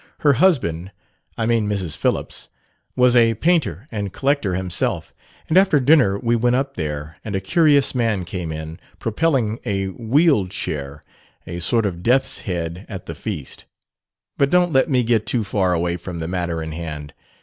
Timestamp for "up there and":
6.55-7.35